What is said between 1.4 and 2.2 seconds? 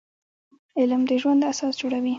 اساس جوړوي